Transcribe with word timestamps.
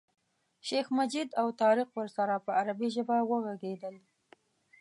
شیخ 0.67 0.85
مجید 0.99 1.29
او 1.41 1.47
طارق 1.61 1.89
ورسره 1.97 2.35
په 2.45 2.51
عربي 2.59 2.87
ژبه 2.95 3.17
وغږېدل. 3.29 3.95